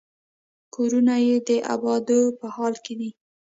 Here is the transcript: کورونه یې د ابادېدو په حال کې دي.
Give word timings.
کورونه 0.75 1.15
یې 1.25 1.35
د 1.47 1.49
ابادېدو 1.73 2.35
په 2.39 2.47
حال 2.55 2.73
کې 2.85 2.93
دي. 2.99 3.09